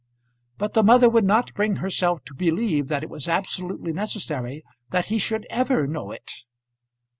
But 0.57 0.73
the 0.73 0.81
mother 0.81 1.07
would 1.07 1.25
not 1.25 1.53
bring 1.53 1.75
herself 1.75 2.23
to 2.25 2.33
believe 2.33 2.87
that 2.87 3.03
it 3.03 3.09
was 3.11 3.27
absolutely 3.29 3.93
necessary 3.93 4.63
that 4.89 5.05
he 5.13 5.19
should 5.19 5.45
ever 5.51 5.85
know 5.85 6.09
it. 6.09 6.31